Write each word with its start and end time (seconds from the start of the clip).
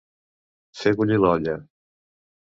Fer 0.79 0.93
bullir 1.01 1.19
l'olla. 1.25 1.53